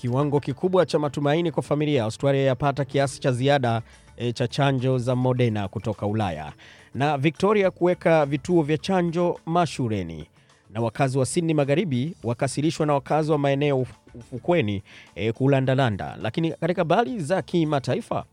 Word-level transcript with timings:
Kiwango 0.00 0.40
kikubwa 0.40 0.86
cha 0.86 0.98
matumaini 0.98 1.52
kwa 1.52 1.62
familia. 1.62 2.04
Australia 2.04 2.42
yapata 2.42 2.84
kiasi 2.84 3.20
cha 3.20 3.32
ziada 3.32 3.82
e, 4.16 4.32
cha 4.32 4.48
chanjo 4.48 4.98
za 4.98 5.16
Moderna 5.16 5.68
kutoka 5.68 6.06
Ulaya, 6.06 6.52
na 6.94 7.18
Victoria 7.18 7.70
kuweka 7.70 8.26
vituo 8.26 8.62
vya 8.62 8.78
chanjo 8.78 9.40
mashuleni. 9.46 10.26
Na 10.70 10.80
wakazi 10.80 11.18
wa 11.18 11.26
Sydney 11.26 11.54
Magharibi 11.54 12.14
wakasirishwa 12.24 12.86
na 12.86 12.94
wakazi 12.94 13.32
wa 13.32 13.38
maeneo 13.38 13.86
ufukweni 14.14 14.82
e, 15.14 15.32
kulandalanda. 15.32 16.16
Lakini 16.22 16.52
katika 16.52 16.80
habari 16.80 17.18
za 17.20 17.42
kimataifa, 17.42 18.24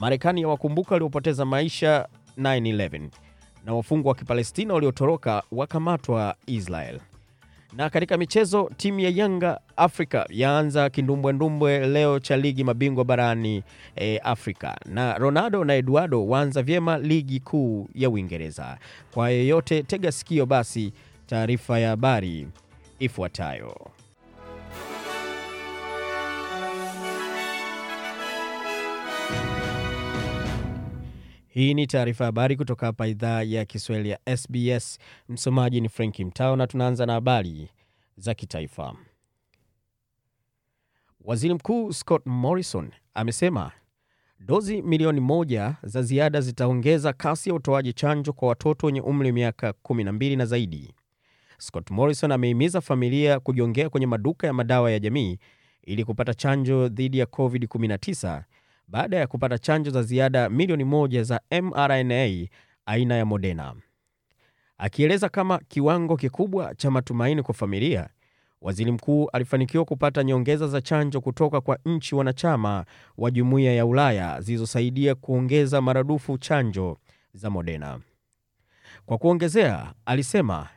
Marekani 0.00 0.40
yawakumbuka 0.42 0.94
waliopoteza 0.94 1.44
maisha 1.44 2.08
9/11 2.38 3.08
na 3.64 3.74
wafungwa 3.74 4.08
wa 4.08 4.14
Kipalestina 4.14 4.74
waliotoroka 4.74 5.42
wakamatwa 5.52 6.34
Israel. 6.46 7.00
Na 7.72 7.90
katika 7.90 8.16
michezo, 8.16 8.70
timu 8.76 9.00
ya 9.00 9.10
Yanga 9.14 9.60
Afrika 9.76 10.26
yaanza 10.30 10.90
kindumbwendumbwe 10.90 11.86
leo 11.86 12.18
cha 12.20 12.36
ligi 12.36 12.64
mabingwa 12.64 13.04
barani 13.04 13.62
e, 13.96 14.18
Afrika, 14.18 14.78
na 14.86 15.18
Ronaldo 15.18 15.64
na 15.64 15.74
Eduardo 15.74 16.26
waanza 16.26 16.62
vyema 16.62 16.98
ligi 16.98 17.40
kuu 17.40 17.88
ya 17.94 18.10
Uingereza. 18.10 18.78
Kwa 19.14 19.30
yeyote, 19.30 19.82
tega 19.82 20.12
sikio 20.12 20.46
basi 20.46 20.92
taarifa 21.26 21.78
ya 21.78 21.88
habari 21.88 22.48
ifuatayo. 22.98 23.86
Hii 31.58 31.74
ni 31.74 31.86
taarifa 31.86 32.24
habari 32.24 32.56
kutoka 32.56 32.86
hapa 32.86 33.06
idhaa 33.06 33.42
ya 33.42 33.64
Kiswahili 33.64 34.08
ya 34.08 34.36
SBS. 34.36 34.98
Msomaji 35.28 35.80
ni 35.80 35.88
Franki 35.88 36.24
Mtao 36.24 36.56
na 36.56 36.66
tunaanza 36.66 37.06
na 37.06 37.12
habari 37.12 37.68
za 38.16 38.34
kitaifa. 38.34 38.96
Waziri 41.20 41.54
Mkuu 41.54 41.92
Scott 41.92 42.26
Morrison 42.26 42.90
amesema 43.14 43.72
dozi 44.40 44.82
milioni 44.82 45.20
moja 45.20 45.76
za 45.82 46.02
ziada 46.02 46.40
zitaongeza 46.40 47.12
kasi 47.12 47.48
ya 47.48 47.54
utoaji 47.54 47.92
chanjo 47.92 48.32
kwa 48.32 48.48
watoto 48.48 48.86
wenye 48.86 49.00
umri 49.00 49.28
wa 49.28 49.34
miaka 49.34 49.70
12 49.70 50.36
na 50.36 50.46
zaidi. 50.46 50.94
Scott 51.58 51.90
Morrison 51.90 52.32
amehimiza 52.32 52.80
familia 52.80 53.40
kujiongea 53.40 53.88
kwenye 53.90 54.06
maduka 54.06 54.46
ya 54.46 54.52
madawa 54.52 54.90
ya 54.90 54.98
jamii 54.98 55.38
ili 55.82 56.04
kupata 56.04 56.34
chanjo 56.34 56.88
dhidi 56.88 57.18
ya 57.18 57.26
COVID-19 57.26 58.42
baada 58.88 59.16
ya 59.16 59.26
kupata 59.26 59.58
chanjo 59.58 59.90
za 59.90 60.02
ziada 60.02 60.48
milioni 60.48 60.84
moja 60.84 61.22
za 61.22 61.40
mRNA 61.62 62.46
aina 62.86 63.14
ya 63.14 63.24
Moderna. 63.26 63.74
Akieleza 64.78 65.28
kama 65.28 65.58
kiwango 65.58 66.16
kikubwa 66.16 66.74
cha 66.74 66.90
matumaini 66.90 67.42
kwa 67.42 67.54
familia, 67.54 68.08
waziri 68.60 68.92
mkuu 68.92 69.28
alifanikiwa 69.32 69.84
kupata 69.84 70.24
nyongeza 70.24 70.66
za 70.68 70.80
chanjo 70.80 71.20
kutoka 71.20 71.60
kwa 71.60 71.78
nchi 71.84 72.14
wanachama 72.14 72.84
wa 73.16 73.30
jumuiya 73.30 73.72
ya 73.74 73.86
Ulaya 73.86 74.40
zilizosaidia 74.40 75.14
kuongeza 75.14 75.80
maradufu 75.80 76.38
chanjo 76.38 76.98
za 77.34 77.50
Moderna. 77.50 78.00
Kwa 79.06 79.18
kuongezea, 79.18 79.92
alisema 80.06 80.68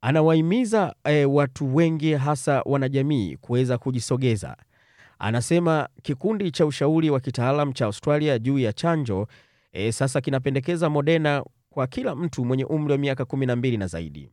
anawahimiza 0.00 0.94
e, 1.04 1.24
watu 1.24 1.76
wengi 1.76 2.12
hasa 2.14 2.62
wanajamii 2.64 3.36
kuweza 3.36 3.78
kujisogeza. 3.78 4.56
Anasema 5.26 5.88
kikundi 6.02 6.50
cha 6.50 6.66
ushauri 6.66 7.10
wa 7.10 7.20
kitaalam 7.20 7.72
cha 7.72 7.84
Australia 7.84 8.38
juu 8.38 8.58
ya 8.58 8.72
chanjo 8.72 9.26
e, 9.72 9.92
sasa 9.92 10.20
kinapendekeza 10.20 10.90
Moderna 10.90 11.44
kwa 11.70 11.86
kila 11.86 12.14
mtu 12.14 12.44
mwenye 12.44 12.64
umri 12.64 12.92
wa 12.92 12.98
miaka 12.98 13.24
12 13.24 13.78
na 13.78 13.86
zaidi. 13.86 14.30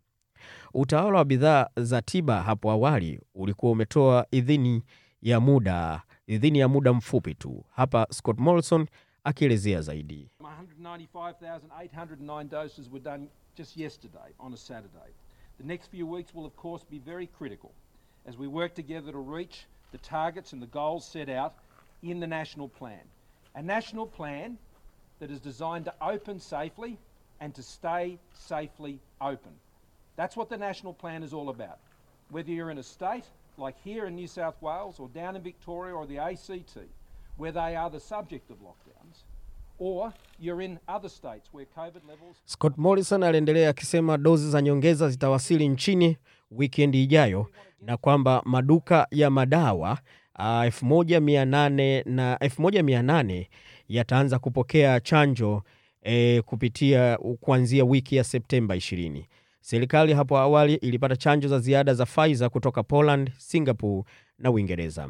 Utawala 0.74 1.18
wa 1.18 1.26
bidhaa 1.26 1.68
za 1.78 2.02
tiba 2.02 2.42
hapo 2.44 2.72
awali 2.72 3.22
ulikuwa 3.36 3.72
umetoa 3.72 4.26
idhini 4.32 4.84
ya 5.22 5.40
muda 5.40 6.02
idhini 6.28 6.60
ya 6.60 6.68
muda 6.68 6.94
mfupi 6.94 7.36
tu. 7.36 7.66
Hapa 7.76 8.08
Scott 8.10 8.40
Morrison 8.40 8.88
akielezea 9.24 9.82
zaidi. 9.82 10.30
195,809 10.40 12.44
doses 12.44 12.90
were 12.92 13.04
done 13.04 13.28
just 13.58 13.78
yesterday 13.78 14.34
on 14.40 14.54
a 14.54 14.58
Saturday. 14.58 15.12
The 15.58 15.64
next 15.68 15.92
few 15.92 16.12
weeks 16.14 16.36
will 16.36 16.46
of 16.46 16.56
course 16.56 16.86
be 16.92 17.00
very 17.00 17.28
critical 17.28 17.70
as 18.26 18.38
we 18.38 18.48
work 18.48 18.74
together 18.76 19.12
to 19.14 19.36
reach 19.38 19.56
the 19.92 19.98
targets 20.00 20.54
and 20.54 20.62
the 20.62 20.68
goals 20.68 21.06
set 21.06 21.30
out 21.30 21.56
in 22.04 22.20
the 22.20 22.28
national 22.28 22.70
plan. 22.70 23.02
A 23.56 23.62
national 23.62 24.08
plan 24.08 24.58
that 25.20 25.30
is 25.30 25.40
designed 25.40 25.86
to 25.86 25.94
open 26.02 26.40
safely 26.40 26.98
and 27.40 27.54
to 27.56 27.64
stay 27.64 28.18
safely 28.34 29.00
open. 29.20 29.52
That's 30.16 30.36
what 30.36 30.50
the 30.50 30.58
national 30.58 30.94
plan 30.94 31.24
is 31.24 31.34
all 31.34 31.50
about. 31.50 31.80
Whether 32.30 32.52
you're 32.52 32.72
in 32.72 32.78
a 32.78 32.84
state 32.84 33.26
like 33.58 33.76
here 33.84 34.06
in 34.06 34.16
New 34.16 34.28
South 34.28 34.56
Wales 34.62 35.00
or 35.00 35.10
down 35.10 35.36
in 35.36 35.42
Victoria 35.42 35.94
or 35.94 36.06
the 36.06 36.20
ACT, 36.20 36.78
where 37.38 37.52
they 37.52 37.76
are 37.76 37.90
the 37.90 38.00
subject 38.00 38.50
of 38.50 38.58
lockdowns, 38.62 39.24
Scott 42.46 42.78
Morrison 42.78 43.24
aliendelea 43.24 43.70
akisema 43.70 44.18
dozi 44.18 44.50
za 44.52 44.62
nyongeza 44.62 45.10
zitawasili 45.10 45.68
nchini 45.68 46.18
wikendi 46.52 47.04
ijayo 47.04 47.48
na 47.82 47.98
kwamba 47.98 48.42
maduka 48.46 49.08
ya 49.12 49.30
madawa 49.30 49.98
uh, 50.40 50.46
1800 50.46 52.04
na 52.06 52.36
1800 52.36 53.46
yataanza 53.90 54.40
kupokea 54.40 55.00
chanjo 55.00 55.64
eh, 56.04 56.44
kupitia 56.44 57.18
kuanzia 57.40 57.86
wiki 57.86 58.16
ya 58.16 58.24
Septemba 58.24 58.76
20. 58.76 59.24
Serikali 59.62 60.14
hapo 60.14 60.38
awali 60.38 60.74
ilipata 60.76 61.16
chanjo 61.16 61.48
za 61.48 61.60
ziada 61.60 61.94
za 61.94 62.06
Pfizer 62.06 62.50
kutoka 62.50 62.84
Poland, 62.84 63.32
Singapore 63.38 64.04
na 64.40 64.52
Uingereza. 64.52 65.10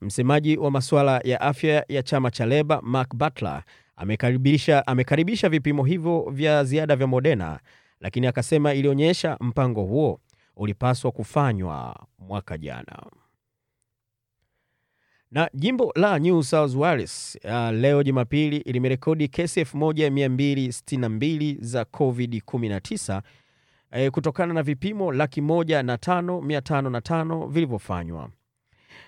Msemaji 0.00 0.56
wa 0.56 0.70
masuala 0.70 1.20
ya 1.24 1.40
afya 1.40 1.84
ya 1.88 2.02
chama 2.02 2.30
cha 2.30 2.46
Leba 2.46 2.80
Mark 2.82 3.14
Butler 3.14 3.62
amekaribisha, 3.98 4.86
amekaribisha 4.86 5.48
vipimo 5.48 5.84
hivyo 5.84 6.30
vya 6.30 6.64
ziada 6.64 6.96
vya 6.96 7.06
Moderna, 7.06 7.60
lakini 8.00 8.26
akasema 8.26 8.74
ilionyesha 8.74 9.36
mpango 9.40 9.82
huo 9.82 10.20
ulipaswa 10.56 11.12
kufanywa 11.12 12.06
mwaka 12.18 12.58
jana. 12.58 13.02
Na 15.30 15.50
jimbo 15.54 15.92
la 15.96 16.18
New 16.18 16.42
South 16.42 16.74
Wales 16.74 17.38
uh, 17.44 17.70
leo 17.70 18.02
Jumapili 18.02 18.58
limerekodi 18.58 19.28
kesi 19.28 19.60
1262 19.62 21.56
za 21.60 21.82
COVID-19 21.82 23.22
eh, 23.92 24.10
kutokana 24.10 24.54
na 24.54 24.62
vipimo 24.62 25.12
laki 25.12 25.40
moja 25.40 25.82
na 25.82 25.98
tano 25.98 26.40
mia 26.40 26.60
tano 26.60 26.90
na 26.90 27.00
tano 27.00 27.46
vilivyofanywa. 27.46 28.30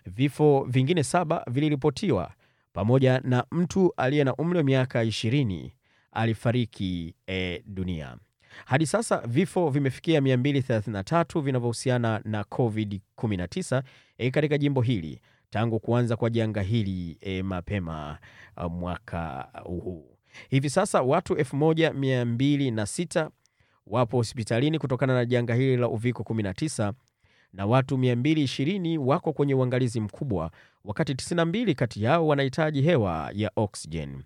Vifo 0.06 0.66
vingine 0.68 1.02
saba 1.04 1.44
viliripotiwa 1.50 2.30
pamoja 2.72 3.20
na 3.25 3.44
mtu 3.50 3.92
aliye 3.97 4.25
na 4.25 4.34
umri 4.36 4.58
wa 4.58 4.64
miaka 4.64 5.04
20 5.04 5.70
alifariki 6.12 7.14
e, 7.26 7.62
dunia. 7.66 8.16
Hadi 8.64 8.86
sasa 8.86 9.19
vifo 9.26 9.70
vimefikia 9.70 10.20
233 10.20 11.41
vinavyohusiana 11.42 12.20
na 12.25 12.42
COVID-19 12.42 13.82
e, 14.19 14.30
katika 14.30 14.59
jimbo 14.59 14.80
hili 14.82 15.20
tangu 15.50 15.80
kuanza 15.80 16.16
kwa 16.16 16.30
janga 16.30 16.62
hili 16.62 17.19
e, 17.20 17.42
mapema 17.42 18.19
mwaka 18.70 19.48
huu. 19.64 20.16
Hivi 20.48 20.70
sasa 20.70 21.03
watu 21.03 21.34
1206 21.34 23.30
wapo 23.86 24.16
hospitalini 24.16 24.78
kutokana 24.78 25.14
na 25.14 25.25
janga 25.25 25.54
hili 25.54 25.76
la 25.76 25.88
uviko 25.88 26.22
19 26.22 26.92
na 27.52 27.66
watu 27.66 27.96
220 27.96 28.98
wako 28.98 29.32
kwenye 29.32 29.54
uangalizi 29.54 30.00
mkubwa, 30.00 30.50
wakati 30.84 31.12
92 31.12 31.74
kati 31.74 32.02
yao 32.02 32.26
wanahitaji 32.26 32.82
hewa 32.82 33.30
ya 33.34 33.50
oksijeni. 33.56 34.22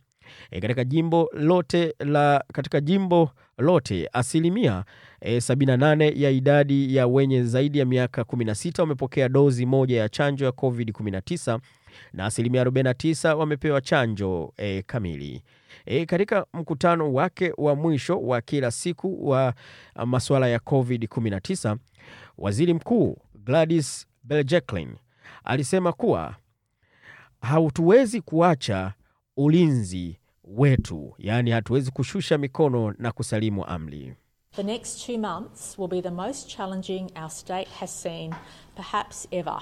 E, 0.50 0.60
katika 0.60 0.84
jimbo 0.84 1.30
lote 1.32 1.94
la 1.98 2.44
katika 2.52 2.80
jimbo 2.80 3.30
lote 3.58 4.08
asilimia 4.12 4.84
e, 5.20 5.36
78 5.38 6.12
ya 6.22 6.30
idadi 6.30 6.96
ya 6.96 7.06
wenye 7.06 7.42
zaidi 7.44 7.78
ya 7.78 7.84
miaka 7.84 8.22
16 8.22 8.80
wamepokea 8.80 9.28
dozi 9.28 9.66
moja 9.66 10.00
ya 10.00 10.08
chanjo 10.08 10.44
ya 10.44 10.50
COVID-19 10.50 11.58
na 12.12 12.24
asilimia 12.26 12.64
49 12.64 13.34
wamepewa 13.34 13.80
chanjo 13.80 14.52
e, 14.56 14.82
kamili. 14.82 15.42
E, 15.86 16.06
katika 16.06 16.46
mkutano 16.52 17.12
wake 17.12 17.52
wa 17.56 17.74
mwisho 17.74 18.20
wa 18.20 18.40
kila 18.40 18.70
siku 18.70 19.28
wa 19.28 19.54
masuala 20.06 20.48
ya 20.48 20.58
COVID-19, 20.58 21.76
Waziri 22.38 22.74
Mkuu 22.74 23.16
Gladys 23.34 24.06
Berejiklian 24.24 24.96
alisema 25.44 25.92
kuwa 25.92 26.34
hatuwezi 27.40 28.20
kuacha 28.20 28.92
ulinzi 29.36 30.18
wetu, 30.44 31.14
yaani 31.18 31.50
hatuwezi 31.50 31.90
kushusha 31.90 32.38
mikono 32.38 32.94
na 32.98 33.12
kusalimu 33.12 33.64
amri. 33.66 34.14
The 34.56 34.62
next 34.62 35.06
two 35.06 35.18
months 35.18 35.78
will 35.78 35.88
be 35.88 36.02
the 36.02 36.10
most 36.10 36.48
challenging 36.56 37.10
our 37.16 37.30
state 37.30 37.68
has 37.80 38.02
seen, 38.02 38.34
perhaps 38.76 39.28
ever. 39.30 39.60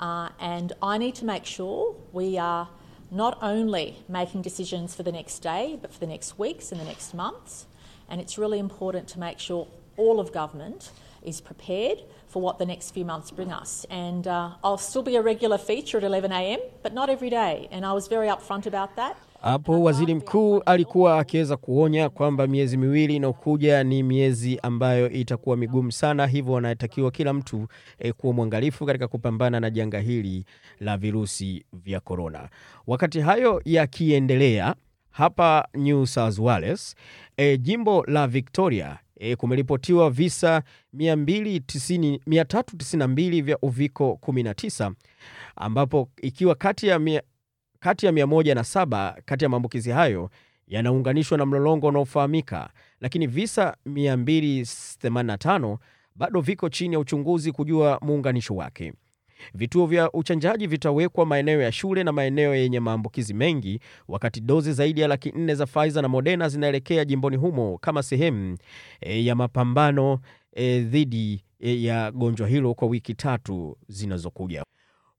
Uh, 0.00 0.28
and 0.40 0.72
I 0.82 0.98
need 0.98 1.14
to 1.14 1.24
make 1.24 1.44
sure 1.46 1.94
we 2.12 2.38
are 2.38 2.66
not 3.10 3.38
only 3.42 3.94
making 4.08 4.42
decisions 4.42 4.94
for 4.94 5.04
the 5.04 5.12
next 5.12 5.42
day, 5.42 5.78
but 5.82 5.92
for 5.92 6.00
the 6.00 6.06
next 6.06 6.38
weeks 6.38 6.72
and 6.72 6.80
the 6.80 6.84
next 6.84 7.14
months. 7.14 7.66
And 8.08 8.20
it's 8.20 8.38
really 8.38 8.58
important 8.58 9.08
to 9.08 9.20
make 9.20 9.38
sure 9.38 9.66
all 9.96 10.18
of 10.20 10.32
government 10.32 10.90
is 11.22 11.42
prepared 11.42 11.98
for 12.26 12.42
what 12.42 12.58
the 12.58 12.64
next 12.66 12.94
few 12.94 13.04
months 13.04 13.30
bring 13.34 13.52
us. 13.62 13.86
And 13.90 14.26
uh, 14.26 14.50
I'll 14.64 14.78
still 14.78 15.02
be 15.02 15.16
a 15.16 15.22
regular 15.22 15.58
feature 15.58 15.98
at 15.98 16.04
11am, 16.04 16.58
but 16.82 16.92
not 16.92 17.08
every 17.10 17.30
day. 17.30 17.68
And 17.70 17.84
I 17.86 17.92
was 17.92 18.08
very 18.08 18.28
upfront 18.28 18.66
about 18.66 18.96
that. 18.96 19.16
Hapo 19.42 19.82
waziri 19.82 20.14
mkuu 20.14 20.62
alikuwa 20.66 21.18
akiweza 21.18 21.56
kuonya 21.56 22.08
kwamba 22.08 22.46
miezi 22.46 22.76
miwili 22.76 23.16
inayokuja 23.16 23.84
ni 23.84 24.02
miezi 24.02 24.58
ambayo 24.62 25.10
itakuwa 25.10 25.56
migumu 25.56 25.92
sana, 25.92 26.26
hivyo 26.26 26.52
wanatakiwa 26.52 27.10
kila 27.10 27.32
mtu 27.32 27.66
e, 27.98 28.12
kuwa 28.12 28.32
mwangalifu 28.32 28.86
katika 28.86 29.08
kupambana 29.08 29.60
na 29.60 29.70
janga 29.70 30.00
hili 30.00 30.44
la 30.80 30.96
virusi 30.96 31.64
vya 31.72 32.00
korona. 32.00 32.48
Wakati 32.86 33.20
hayo 33.20 33.62
yakiendelea 33.64 34.74
hapa 35.10 35.68
New 35.74 36.06
South 36.06 36.38
Wales, 36.38 36.94
e, 37.36 37.56
jimbo 37.58 38.04
la 38.06 38.26
Victoria 38.26 38.98
e, 39.18 39.36
kumeripotiwa 39.36 40.10
visa 40.10 40.62
290 40.96 42.18
392 42.18 43.42
vya 43.42 43.58
uviko 43.62 44.18
19 44.26 44.92
ambapo 45.56 46.08
ikiwa 46.22 46.54
kati 46.54 46.86
ya 46.86 46.98
mia, 46.98 47.22
kati 47.80 48.06
ya 48.06 48.12
107 48.12 49.14
kati 49.24 49.44
ya 49.44 49.48
maambukizi 49.48 49.90
hayo 49.90 50.30
yanaunganishwa 50.66 51.38
na 51.38 51.46
mlolongo 51.46 51.86
unaofahamika, 51.86 52.70
lakini 53.00 53.26
visa 53.26 53.76
285 53.86 55.78
bado 56.14 56.40
viko 56.40 56.68
chini 56.68 56.94
ya 56.94 57.00
uchunguzi 57.00 57.52
kujua 57.52 57.98
muunganisho 58.02 58.54
wake. 58.56 58.92
Vituo 59.54 59.86
vya 59.86 60.12
uchanjaji 60.12 60.66
vitawekwa 60.66 61.26
maeneo 61.26 61.60
ya 61.62 61.72
shule 61.72 62.04
na 62.04 62.12
maeneo 62.12 62.54
yenye 62.54 62.80
maambukizi 62.80 63.34
mengi, 63.34 63.80
wakati 64.08 64.40
dozi 64.40 64.72
zaidi 64.72 65.00
ya 65.00 65.08
laki 65.08 65.32
nne 65.36 65.54
za 65.54 65.66
Pfizer 65.66 66.02
na 66.02 66.08
Moderna 66.08 66.48
zinaelekea 66.48 67.04
jimboni 67.04 67.36
humo 67.36 67.78
kama 67.78 68.02
sehemu 68.02 68.58
e, 69.00 69.24
ya 69.24 69.34
mapambano 69.34 70.18
e, 70.52 70.80
dhidi 70.80 71.44
e, 71.60 71.82
ya 71.82 72.10
gonjwa 72.10 72.48
hilo 72.48 72.74
kwa 72.74 72.88
wiki 72.88 73.14
tatu 73.14 73.76
zinazokuja. 73.88 74.64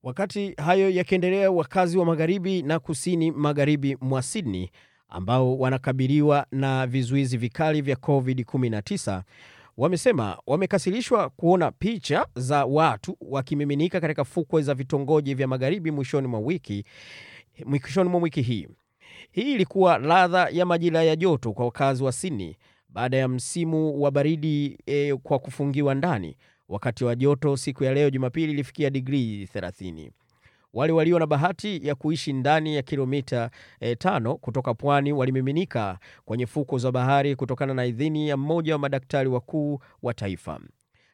Wakati 0.04 0.54
hayo 0.58 0.90
yakiendelea, 0.90 1.52
wakazi 1.52 1.98
wa 1.98 2.06
magharibi 2.06 2.62
na 2.62 2.80
kusini 2.80 3.32
magharibi 3.32 3.98
mwa 4.02 4.22
Sydney 4.22 4.70
ambao 5.10 5.58
wanakabiliwa 5.60 6.46
na 6.52 6.88
vizuizi 6.88 7.38
vikali 7.38 7.82
vya 7.82 7.96
COVID-19 7.96 9.22
wamesema 9.80 10.38
wamekasirishwa 10.48 11.30
kuona 11.30 11.72
picha 11.72 12.26
za 12.36 12.66
watu 12.66 13.18
wakimiminika 13.22 14.02
katika 14.02 14.24
fukwe 14.26 14.62
za 14.62 14.74
vitongoji 14.74 15.34
vya 15.36 15.48
magharibi 15.48 15.92
mwishoni 15.92 16.28
mwa 16.28 16.40
wiki 16.40 16.84
mwishoni 17.66 18.10
mwa 18.10 18.22
wiki 18.22 18.42
hii. 18.42 18.68
Hii 19.32 19.54
ilikuwa 19.54 19.98
ladha 19.98 20.50
ya 20.52 20.66
majira 20.66 21.04
ya 21.04 21.16
joto 21.16 21.54
kwa 21.54 21.66
wakazi 21.66 22.04
wa 22.04 22.12
Sydney 22.12 22.56
baada 22.90 23.18
ya 23.18 23.28
msimu 23.28 24.02
wa 24.02 24.12
baridi 24.12 24.78
e, 24.86 25.16
kwa 25.16 25.40
kufungiwa 25.40 25.96
ndani. 25.96 26.38
Wakati 26.70 27.06
wa 27.06 27.16
joto 27.16 27.58
siku 27.58 27.84
ya 27.84 27.94
leo 27.94 28.10
Jumapili 28.10 28.52
ilifikia 28.52 28.90
digrii 28.90 29.46
30. 29.46 30.12
Wale 30.74 30.94
walio 30.94 31.20
na 31.20 31.28
bahati 31.28 31.88
ya 31.88 31.96
kuishi 31.96 32.34
ndani 32.34 32.76
ya 32.76 32.82
kilomita 32.82 33.52
e, 33.80 33.96
tano 33.96 34.36
kutoka 34.38 34.74
pwani 34.74 35.14
walimiminika 35.14 36.00
kwenye 36.26 36.46
fuko 36.46 36.78
za 36.78 36.92
bahari 36.92 37.36
kutokana 37.36 37.74
na 37.74 37.86
idhini 37.86 38.30
ya 38.30 38.38
mmoja 38.38 38.74
wa 38.74 38.80
madaktari 38.80 39.30
wakuu 39.30 39.80
wa 40.02 40.14
taifa. 40.14 40.60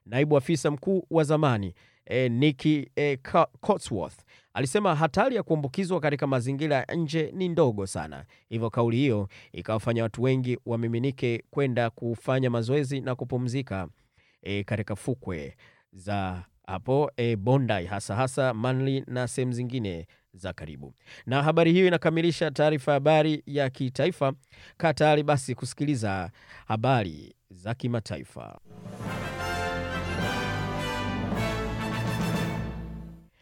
Naibu 0.05 0.37
afisa 0.37 0.71
mkuu 0.71 1.05
wa 1.09 1.23
zamani 1.23 1.73
e, 2.05 2.29
Nikki 2.29 2.89
e, 2.95 3.17
Cotsworth 3.61 4.19
alisema 4.53 4.95
hatari 4.95 5.35
ya 5.35 5.43
kuambukizwa 5.43 5.99
katika 5.99 6.27
mazingira 6.27 6.75
ya 6.75 6.95
nje 6.95 7.31
ni 7.35 7.49
ndogo 7.49 7.87
sana, 7.87 8.25
hivyo 8.49 8.69
kauli 8.69 8.97
hiyo 8.97 9.27
ikawafanya 9.51 10.03
watu 10.03 10.23
wengi 10.23 10.57
wamiminike 10.65 11.43
kwenda 11.49 11.89
kufanya 11.89 12.49
mazoezi 12.49 13.01
na 13.01 13.15
kupumzika 13.15 13.87
e, 14.41 14.63
katika 14.63 14.95
fukwe 14.95 15.57
za 15.93 16.43
hapo 16.67 17.11
e, 17.17 17.35
Bondi 17.35 17.85
hasa 17.85 18.15
hasa 18.15 18.53
Manly 18.53 19.03
na 19.07 19.27
sehemu 19.27 19.51
zingine 19.51 20.07
za 20.33 20.53
karibu. 20.53 20.93
Na 21.25 21.43
habari 21.43 21.73
hiyo 21.73 21.87
inakamilisha 21.87 22.51
taarifa 22.51 22.91
habari 22.93 23.43
ya 23.45 23.69
kitaifa. 23.69 24.33
Kaa 24.77 24.93
tayari 24.93 25.23
basi 25.23 25.55
kusikiliza 25.55 26.31
habari 26.67 27.35
za 27.49 27.73
kimataifa. 27.73 28.59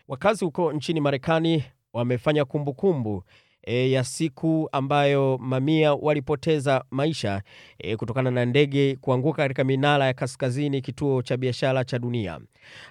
Wakazi 0.08 0.46
huko 0.46 0.74
nchini 0.74 1.02
Marekani 1.02 1.64
wamefanya 1.94 2.46
kumbukumbu 2.46 3.24
e, 3.64 3.92
ya 3.92 4.04
siku 4.04 4.70
ambayo 4.72 5.38
mamia 5.42 5.94
walipoteza 5.94 6.84
maisha 6.92 7.42
e, 7.78 7.96
kutokana 7.98 8.32
na 8.32 8.46
ndege 8.46 8.96
kuanguka 9.02 9.38
katika 9.38 9.64
minara 9.64 10.06
ya 10.06 10.14
kaskazini 10.14 10.82
kituo 10.82 11.22
cha 11.22 11.38
biashara 11.38 11.84
cha 11.84 12.00
dunia, 12.00 12.40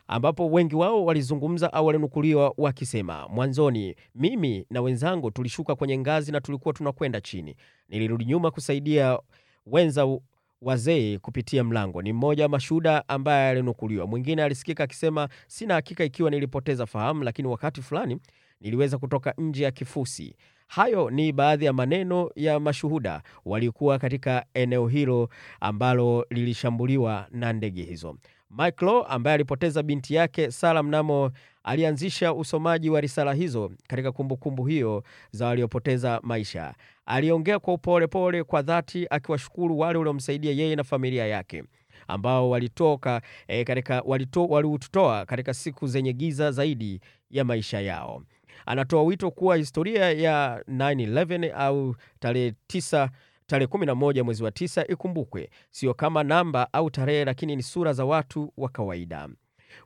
ambapo 0.08 0.50
wengi 0.50 0.76
wao 0.76 1.04
walizungumza 1.04 1.72
au 1.72 1.86
walinukuliwa 1.86 2.54
wakisema, 2.56 3.28
mwanzoni 3.28 3.94
mimi 4.14 4.66
na 4.70 4.80
wenzangu 4.82 5.30
tulishuka 5.30 5.74
kwenye 5.76 5.98
ngazi 5.98 6.32
na 6.32 6.40
tulikuwa 6.40 6.74
tunakwenda 6.74 7.20
chini, 7.20 7.56
nilirudi 7.88 8.24
nyuma 8.24 8.50
kusaidia 8.50 9.18
wenza 9.66 10.18
wazee 10.62 11.18
kupitia 11.18 11.64
mlango. 11.64 12.02
Ni 12.02 12.12
mmoja 12.12 12.42
wa 12.42 12.48
mashuhuda 12.48 13.08
ambaye 13.08 13.48
alinukuliwa. 13.50 14.06
Mwingine 14.06 14.42
alisikika 14.42 14.84
akisema, 14.84 15.28
sina 15.46 15.74
hakika 15.74 16.04
ikiwa 16.04 16.30
nilipoteza 16.30 16.86
fahamu, 16.86 17.22
lakini 17.24 17.48
wakati 17.48 17.82
fulani 17.82 18.18
niliweza 18.60 18.98
kutoka 18.98 19.34
nje 19.38 19.64
ya 19.64 19.70
kifusi. 19.70 20.36
Hayo 20.74 21.10
ni 21.10 21.32
baadhi 21.32 21.64
ya 21.64 21.72
maneno 21.72 22.30
ya 22.36 22.60
mashuhuda 22.60 23.22
waliokuwa 23.44 23.98
katika 23.98 24.44
eneo 24.54 24.88
hilo 24.88 25.28
ambalo 25.60 26.26
lilishambuliwa 26.30 27.26
na 27.30 27.52
ndege 27.52 27.82
hizo. 27.82 28.16
Mike 28.50 28.84
Law 28.84 29.04
ambaye 29.08 29.34
alipoteza 29.34 29.82
binti 29.82 30.14
yake 30.14 30.50
Sara 30.50 30.82
mnamo 30.82 31.30
alianzisha 31.64 32.34
usomaji 32.34 32.90
wa 32.90 33.00
risala 33.00 33.32
hizo 33.34 33.72
katika 33.88 34.12
kumbukumbu 34.12 34.64
hiyo 34.66 35.02
za 35.30 35.46
waliopoteza 35.46 36.20
maisha. 36.22 36.74
Aliongea 37.06 37.58
kwa 37.58 37.74
upolepole, 37.74 38.44
kwa 38.44 38.62
dhati, 38.62 39.06
akiwashukuru 39.10 39.78
wale 39.78 39.98
waliomsaidia 39.98 40.52
yeye 40.52 40.76
na 40.76 40.84
familia 40.84 41.26
yake 41.26 41.64
ambao 42.08 42.50
walitoka 42.50 43.22
e, 43.48 43.64
katika 43.64 44.02
walito, 44.06 44.46
waliutoa 44.46 45.26
katika 45.26 45.54
siku 45.54 45.86
zenye 45.86 46.12
giza 46.12 46.50
zaidi 46.50 47.00
ya 47.30 47.44
maisha 47.44 47.80
yao. 47.80 48.22
Anatoa 48.66 49.02
wito 49.02 49.30
kuwa 49.30 49.56
historia 49.56 50.10
ya 50.12 50.64
9/11 50.68 51.52
au 51.56 51.96
tarehe 52.20 52.54
9 52.68 53.08
tarehe 53.46 53.66
11 53.66 54.22
mwezi 54.22 54.44
wa 54.44 54.50
tisa 54.50 54.86
ikumbukwe 54.86 55.50
sio 55.70 55.94
kama 55.94 56.22
namba 56.24 56.72
au 56.72 56.90
tarehe, 56.90 57.24
lakini 57.24 57.56
ni 57.56 57.62
sura 57.62 57.92
za 57.92 58.04
watu 58.04 58.52
wa 58.56 58.68
kawaida. 58.68 59.28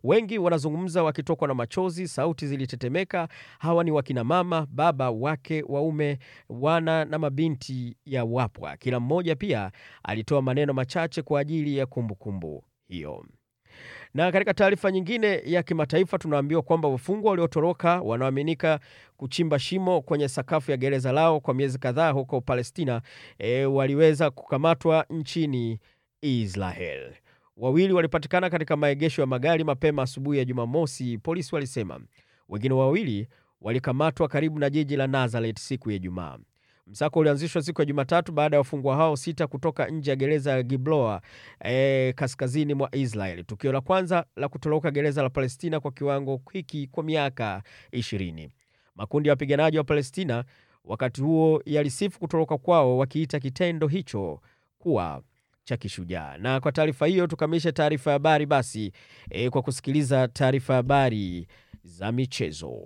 Wengi 0.05 0.39
wanazungumza 0.39 1.03
wakitokwa 1.03 1.49
na 1.49 1.55
machozi, 1.55 2.09
sauti 2.09 2.47
zilitetemeka. 2.47 3.29
Hawa 3.59 3.85
ni 3.85 3.91
wakina 3.91 4.25
mama, 4.25 4.67
baba, 4.71 5.11
wake, 5.11 5.65
waume, 5.69 6.19
wana 6.49 7.05
na 7.05 7.19
mabinti 7.19 7.97
ya 8.07 8.25
wapwa. 8.25 8.77
Kila 8.77 9.01
mmoja 9.01 9.37
pia 9.37 9.73
alitoa 10.03 10.43
maneno 10.43 10.73
machache 10.73 11.23
kwa 11.23 11.41
ajili 11.41 11.77
ya 11.77 11.87
kumbukumbu 11.87 12.47
kumbu 12.49 12.65
hiyo. 12.89 13.25
Na 14.17 14.33
katika 14.33 14.55
taarifa 14.55 14.91
nyingine 14.91 15.43
ya 15.45 15.63
kimataifa 15.63 16.19
tunaambiwa 16.19 16.63
kwamba 16.63 16.89
wafungwa 16.89 17.31
waliotoroka 17.31 18.01
wanaoaminika 18.01 18.81
kuchimba 19.17 19.59
shimo 19.59 20.03
kwenye 20.03 20.29
sakafu 20.29 20.71
ya 20.71 20.77
gereza 20.77 21.13
lao 21.13 21.41
kwa 21.41 21.55
miezi 21.55 21.79
kadhaa 21.79 22.11
huko 22.11 22.41
Palestina 22.41 23.03
e, 23.39 23.65
waliweza 23.65 24.31
kukamatwa 24.31 25.07
nchini 25.11 25.79
Israel. 26.23 27.13
Wawili 27.57 27.93
walipatikana 27.93 28.51
katika 28.51 28.77
maegesho 28.77 29.23
ya 29.23 29.27
magari 29.27 29.65
mapema 29.65 30.03
asubuhi 30.03 30.39
ya 30.39 30.45
Jumamosi, 30.45 31.19
polisi 31.19 31.55
walisema. 31.55 32.01
Wengine 32.49 32.75
wawili 32.75 33.29
walikamatwa 33.61 34.29
karibu 34.29 34.59
na 34.59 34.71
jiji 34.71 34.97
la 34.97 35.07
Nazareth 35.07 35.59
siku 35.59 35.91
ya 35.91 35.97
Ijumaa. 35.97 36.39
Msako 36.87 37.19
ulianzishwa 37.21 37.63
siku 37.63 37.81
ya 37.81 37.85
Jumatatu 37.85 38.33
baada 38.33 38.57
ya 38.57 38.61
wafungwa 38.61 38.97
hao 38.97 39.17
sita 39.17 39.47
kutoka 39.47 39.87
nje 39.87 40.11
ya 40.11 40.17
gereza 40.17 40.51
ya 40.53 40.63
Gibloa 40.63 41.21
e, 41.65 42.13
kaskazini 42.13 42.75
mwa 42.75 42.95
Israel, 42.95 43.45
tukio 43.45 43.73
la 43.73 43.81
kwanza 43.81 44.27
la 44.37 44.49
kutoroka 44.49 44.91
gereza 44.91 45.23
la 45.23 45.31
Palestina 45.31 45.81
kwa 45.81 45.93
kiwango 45.93 46.41
hiki 46.53 46.87
kwa 46.87 47.03
miaka 47.03 47.63
ishirini. 47.93 48.51
Makundi 48.95 49.29
ya 49.29 49.33
wapiganaji 49.33 49.79
wa 49.79 49.85
Palestina 49.85 50.45
wakati 50.85 51.21
huo 51.23 51.63
yalisifu 51.65 52.19
kutoroka 52.21 52.59
kwao, 52.59 52.99
wakiita 52.99 53.41
kitendo 53.41 53.87
hicho 53.89 54.41
kuwa 54.79 55.23
cha 55.65 55.77
kishujaa. 55.77 56.37
Na 56.39 56.61
kwa 56.61 56.73
taarifa 56.73 57.07
hiyo 57.07 57.27
tukamilishe 57.27 57.73
taarifa 57.73 58.11
ya 58.11 58.15
habari 58.15 58.47
basi 58.47 58.93
e, 59.31 59.51
kwa 59.51 59.63
kusikiliza 59.63 60.29
taarifa 60.29 60.75
habari 60.75 61.47
za 61.85 62.13
michezo. 62.13 62.83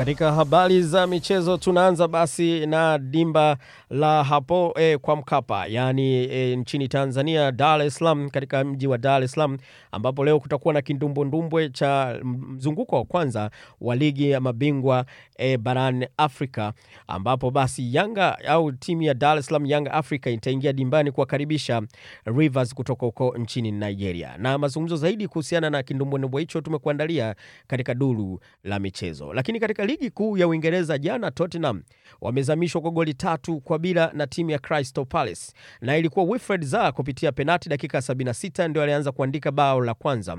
Katika 0.00 0.32
habari 0.32 0.82
za 0.82 1.06
michezo 1.06 1.56
tunaanza 1.56 2.08
basi 2.08 2.66
na 2.66 2.98
dimba 2.98 3.56
la 3.90 4.24
hapo 4.24 4.74
e, 4.76 4.98
kwa 4.98 5.16
Mkapa 5.16 5.66
yaani 5.66 6.14
e, 6.14 6.56
nchini 6.56 6.88
Tanzania, 6.88 7.52
Dar 7.52 7.82
es 7.82 7.94
Salaam, 7.94 8.30
katika 8.30 8.64
mji 8.64 8.86
wa 8.86 8.98
Dar 8.98 9.22
es 9.22 9.32
Salaam 9.32 9.58
ambapo 9.92 10.24
leo 10.24 10.40
kutakuwa 10.40 10.74
na 10.74 10.82
kindumbwendumbwe 10.82 11.68
cha 11.68 12.20
mzunguko 12.24 12.96
wa 12.96 13.04
kwanza 13.04 13.50
wa 13.80 13.96
ligi 13.96 14.30
ya 14.30 14.40
mabingwa 14.40 15.04
e, 15.38 15.56
barani 15.56 16.06
Afrika 16.16 16.72
ambapo 17.06 17.50
basi 17.50 17.94
Yanga 17.94 18.38
au 18.48 18.72
timu 18.72 19.02
ya 19.02 19.14
Dar 19.14 19.38
es 19.38 19.46
Salaam 19.46 19.66
Yanga 19.66 19.92
Africa 19.92 20.26
itaingia 20.26 20.72
dimbani 20.72 21.12
kuwakaribisha 21.12 21.82
Rivers 22.24 22.74
kutoka 22.74 23.06
huko 23.06 23.34
nchini 23.38 23.70
Nigeria. 23.72 24.36
Na 24.38 24.58
mazungumzo 24.58 24.96
zaidi 24.96 25.28
kuhusiana 25.28 25.70
na 25.70 25.82
kindumbwendumbwe 25.82 26.40
hicho 26.42 26.60
tumekuandalia 26.60 27.34
katika 27.66 27.94
duru 27.94 28.40
la 28.64 28.78
michezo, 28.78 29.32
lakini 29.32 29.60
katika 29.60 29.89
ligi 29.90 30.10
kuu 30.10 30.36
ya 30.36 30.48
Uingereza 30.48 30.98
jana, 30.98 31.30
Tottenham 31.30 31.82
wamezamishwa 32.20 32.80
kwa 32.80 32.90
goli 32.90 33.14
tatu 33.14 33.60
kwa 33.60 33.78
bila 33.78 34.10
na 34.14 34.26
timu 34.26 34.50
ya 34.50 34.58
Crystal 34.58 35.06
Palace, 35.06 35.52
na 35.80 35.96
ilikuwa 35.96 36.24
Wilfred 36.24 36.64
Zaha 36.64 36.92
kupitia 36.92 37.32
penati 37.32 37.68
dakika 37.68 37.98
76 37.98 38.68
ndio 38.68 38.82
alianza 38.82 39.12
kuandika 39.12 39.50
bao 39.52 39.80
la 39.80 39.94
kwanza, 39.94 40.36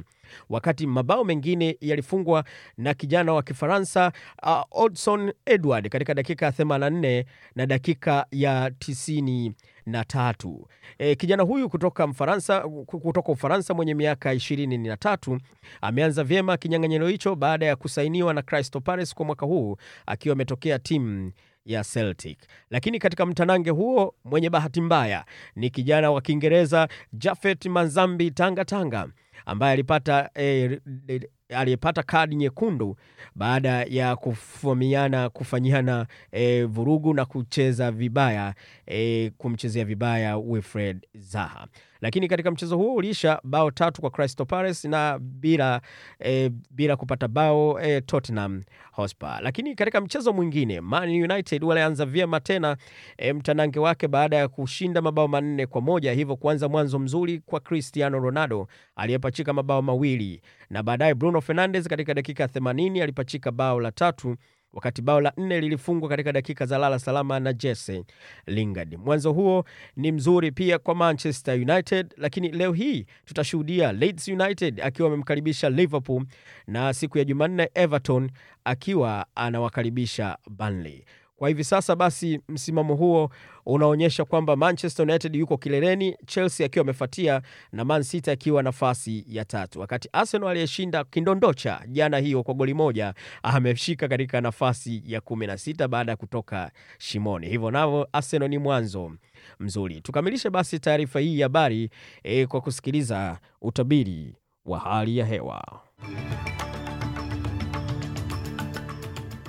wakati 0.49 0.87
mabao 0.87 1.23
mengine 1.23 1.77
yalifungwa 1.81 2.43
na 2.77 2.93
kijana 2.93 3.33
wa 3.33 3.43
Kifaransa 3.43 4.11
uh, 4.43 4.61
Odson 4.83 5.33
Edward 5.45 5.89
katika 5.89 6.13
dakika 6.13 6.45
ya 6.45 6.51
84 6.51 7.25
na 7.55 7.65
dakika 7.65 8.25
ya 8.31 8.69
90 8.69 9.51
na 9.85 10.05
tatu. 10.05 10.67
E, 10.97 11.15
kijana 11.15 11.43
huyu 11.43 11.69
kutoka 11.69 12.07
Mfaransa, 12.07 12.59
kutoka 12.85 13.31
Ufaransa 13.31 13.73
mwenye 13.73 13.93
miaka 13.93 14.33
ishirini 14.33 14.77
na 14.77 14.97
tatu 14.97 15.39
ameanza 15.81 16.23
vyema 16.23 16.57
kinyang'anyiro 16.57 17.07
hicho 17.07 17.35
baada 17.35 17.65
ya 17.65 17.75
kusainiwa 17.75 18.33
na 18.33 18.41
Crystal 18.41 18.81
Palace 18.81 19.13
kwa 19.15 19.25
mwaka 19.25 19.45
huu 19.45 19.77
akiwa 20.05 20.33
ametokea 20.33 20.79
timu 20.79 21.31
ya 21.65 21.83
Celtic. 21.83 22.39
Lakini 22.69 22.99
katika 22.99 23.25
mtanange 23.25 23.69
huo 23.69 24.15
mwenye 24.25 24.49
bahati 24.49 24.81
mbaya 24.81 25.25
ni 25.55 25.69
kijana 25.69 26.11
wa 26.11 26.21
Kiingereza 26.21 26.87
Jafet 27.13 27.65
Manzambi 27.65 28.31
Tanga 28.31 28.65
Tanga 28.65 29.07
ambaye 29.45 29.73
alipata 29.73 30.29
e, 30.35 30.79
e, 31.07 31.29
aliyepata 31.55 32.03
kadi 32.03 32.35
nyekundu 32.35 32.95
baada 33.35 33.69
ya 33.83 34.15
kufamiana 34.15 35.29
kufanyiana 35.29 36.07
e, 36.31 36.63
vurugu 36.63 37.13
na 37.13 37.25
kucheza 37.25 37.91
vibaya 37.91 38.53
e, 38.87 39.29
kumchezea 39.37 39.85
vibaya 39.85 40.37
Wilfred 40.37 41.07
Zaha. 41.13 41.67
Lakini 42.01 42.27
katika 42.27 42.51
mchezo 42.51 42.77
huo 42.77 42.95
uliisha 42.95 43.39
bao 43.43 43.71
tatu 43.71 44.01
kwa 44.01 44.09
Crystal 44.09 44.45
Palace 44.45 44.87
na 44.87 45.19
bila, 45.19 45.81
e, 46.19 46.49
bila 46.71 46.95
kupata 46.95 47.27
bao 47.27 47.81
e, 47.81 48.01
Tottenham 48.01 48.63
Hotspur. 48.91 49.39
Lakini 49.41 49.75
katika 49.75 50.01
mchezo 50.01 50.33
mwingine 50.33 50.81
Man 50.81 51.09
United 51.09 51.63
walianza 51.63 52.05
vyema 52.05 52.39
tena 52.39 52.77
e, 53.17 53.33
mtanange 53.33 53.79
wake 53.79 54.07
baada 54.07 54.37
ya 54.37 54.47
kushinda 54.47 55.01
mabao 55.01 55.27
manne 55.27 55.65
kwa 55.65 55.81
moja, 55.81 56.13
hivyo 56.13 56.35
kuanza 56.35 56.69
mwanzo 56.69 56.99
mzuri 56.99 57.39
kwa 57.45 57.59
Cristiano 57.59 58.19
Ronaldo 58.19 58.67
aliyepachika 58.95 59.53
mabao 59.53 59.81
mawili 59.81 60.41
na 60.71 60.83
baadaye 60.83 61.13
Bruno 61.15 61.41
Fernandes 61.41 61.87
katika 61.87 62.13
dakika 62.13 62.45
80 62.45 63.03
alipachika 63.03 63.51
bao 63.51 63.79
la 63.79 63.91
tatu 63.91 64.35
wakati 64.73 65.01
bao 65.01 65.21
la 65.21 65.33
nne 65.37 65.61
lilifungwa 65.61 66.09
katika 66.09 66.31
dakika 66.31 66.65
za 66.65 66.77
lala 66.77 66.99
salama 66.99 67.39
na 67.39 67.53
Jesse 67.53 68.03
Lingard. 68.47 68.95
Mwanzo 68.97 69.31
huo 69.33 69.65
ni 69.95 70.11
mzuri 70.11 70.51
pia 70.51 70.79
kwa 70.79 70.95
Manchester 70.95 71.55
United, 71.55 72.13
lakini 72.17 72.51
leo 72.51 72.73
hii 72.73 73.05
tutashuhudia 73.25 73.91
Leeds 73.91 74.27
United 74.27 74.81
akiwa 74.81 75.07
amemkaribisha 75.07 75.69
Liverpool 75.69 76.25
na 76.67 76.93
siku 76.93 77.17
ya 77.17 77.23
Jumanne 77.23 77.69
Everton 77.73 78.31
akiwa 78.63 79.25
anawakaribisha 79.35 80.37
Burnley. 80.49 81.05
Kwa 81.41 81.49
hivi 81.49 81.63
sasa 81.63 81.95
basi, 81.95 82.39
msimamo 82.49 82.95
huo 82.95 83.29
unaonyesha 83.65 84.25
kwamba 84.25 84.55
Manchester 84.55 85.03
United 85.09 85.35
yuko 85.35 85.57
kileleni, 85.57 86.17
Chelsea 86.25 86.65
akiwa 86.65 86.83
amefuatia 86.83 87.41
na 87.71 87.85
Man 87.85 88.03
City 88.03 88.31
akiwa 88.31 88.63
nafasi 88.63 89.25
ya 89.27 89.45
tatu, 89.45 89.79
wakati 89.79 90.09
Arsenal 90.13 90.49
aliyeshinda 90.49 91.03
kindondocha 91.03 91.81
jana 91.87 92.17
hiyo 92.17 92.43
kwa 92.43 92.53
goli 92.53 92.73
moja 92.73 93.13
ameshika 93.43 94.07
katika 94.07 94.41
nafasi 94.41 95.03
ya 95.05 95.21
kumi 95.21 95.47
na 95.47 95.57
sita 95.57 95.87
baada 95.87 96.11
ya 96.11 96.15
kutoka 96.15 96.71
shimoni. 96.97 97.47
Hivyo 97.49 97.71
navyo 97.71 98.07
Arsenal 98.13 98.49
ni 98.49 98.57
mwanzo 98.57 99.11
mzuri. 99.59 100.01
Tukamilishe 100.01 100.49
basi 100.49 100.79
taarifa 100.79 101.19
hii 101.19 101.39
ya 101.39 101.45
habari 101.45 101.89
e, 102.23 102.45
kwa 102.45 102.61
kusikiliza 102.61 103.39
utabiri 103.61 104.35
wa 104.65 104.79
hali 104.79 105.17
ya 105.17 105.25
hewa. 105.25 105.81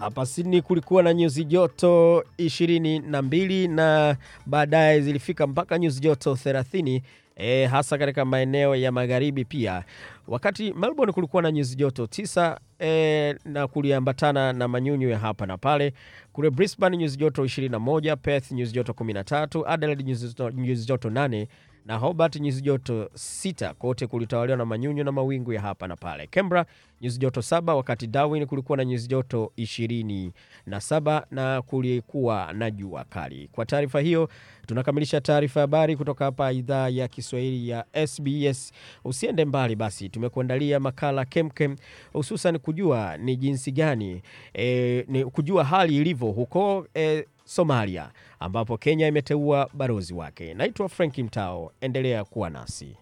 Hapa 0.02 0.26
Sydney 0.26 0.62
kulikuwa 0.62 1.02
na 1.02 1.14
nyuzi 1.14 1.44
joto 1.44 2.25
ishirini 2.38 2.99
na 2.99 3.23
mbili 3.23 3.68
na 3.68 4.16
baadaye 4.47 5.00
zilifika 5.00 5.47
mpaka 5.47 5.78
nyuzi 5.78 6.00
joto 6.00 6.35
thelathini 6.37 7.02
e, 7.37 7.66
hasa 7.66 7.99
katika 7.99 8.25
maeneo 8.25 8.76
ya 8.76 8.92
magharibi 8.92 9.44
pia, 9.44 9.85
wakati 10.26 10.73
Melbourne 10.73 11.12
kulikuwa 11.12 11.43
na 11.43 11.52
nyuzi 11.52 11.76
joto 11.76 12.07
tisa 12.07 12.61
e, 12.81 13.35
na 13.45 13.67
kuliambatana 13.69 14.52
na 14.52 14.69
manyunyu 14.69 15.09
ya 15.09 15.19
hapa 15.19 15.47
na 15.47 15.59
pale. 15.59 15.93
Kule 16.33 16.50
Brisbane 16.50 16.97
nyuzi 16.97 17.17
joto 17.17 17.45
21, 17.45 18.17
Perth 18.17 18.50
nyuzi 18.52 18.73
joto 18.73 18.93
13, 18.93 19.64
Adelaide 19.67 20.05
nyuzi 20.05 20.87
joto 20.87 21.09
8 21.11 21.47
na 21.87 21.97
Hobart 21.97 22.37
nyuzi 22.37 22.62
joto 22.62 23.11
sita. 23.14 23.75
Kote 23.75 24.07
kulitawaliwa 24.07 24.59
na 24.59 24.64
manyunyu 24.64 25.05
na 25.05 25.12
mawingu 25.12 25.52
ya 25.52 25.61
hapa 25.61 25.88
na 25.88 25.97
pale. 25.97 26.26
Canberra 26.26 26.67
nyuzi 27.00 27.19
joto 27.19 27.43
saba, 27.43 27.75
wakati 27.75 28.07
Darwin 28.07 28.47
kulikuwa 28.47 28.76
na 28.79 28.85
nyuzi 28.85 29.09
joto 29.09 29.52
ishirini 29.57 30.33
na 30.67 30.81
saba 30.81 31.26
na 31.31 31.62
kulikuwa 31.62 32.52
na 32.52 32.71
jua 32.71 33.05
kali. 33.05 33.49
Kwa 33.52 33.67
taarifa 33.67 34.00
hiyo 34.00 34.29
tunakamilisha 34.67 35.21
taarifa 35.21 35.61
habari 35.61 35.97
kutoka 35.97 36.25
hapa 36.25 36.52
idhaa 36.52 36.88
ya 36.88 37.09
Kiswahili 37.09 37.69
ya 37.69 37.85
SBS. 38.07 38.73
Usiende 39.05 39.45
mbali 39.45 39.76
basi, 39.76 40.09
tumekuandalia 40.12 40.81
makala 40.81 41.25
kemkem, 41.25 41.76
hususan 42.12 42.59
kujua 42.59 43.16
ni 43.16 43.37
jinsi 43.37 43.73
gani 43.73 44.23
e, 44.54 45.04
ni 45.09 45.25
kujua 45.25 45.64
hali 45.64 45.97
ilivyo 45.97 46.28
huko 46.28 46.87
e, 46.95 47.26
Somalia 47.45 48.11
ambapo 48.40 48.76
Kenya 48.78 49.09
imeteua 49.09 49.69
balozi 49.75 50.14
wake. 50.14 50.54
Naitwa 50.54 50.88
Franki 50.88 51.23
Mtao, 51.23 51.73
endelea 51.81 52.25
kuwa 52.25 52.50
nasi. 52.50 52.97